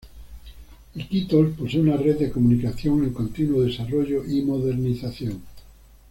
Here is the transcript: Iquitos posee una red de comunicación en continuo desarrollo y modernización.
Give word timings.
Iquitos 0.95 1.55
posee 1.55 1.79
una 1.79 1.95
red 1.95 2.17
de 2.17 2.31
comunicación 2.31 3.03
en 3.03 3.13
continuo 3.13 3.61
desarrollo 3.61 4.23
y 4.25 4.41
modernización. 4.41 5.43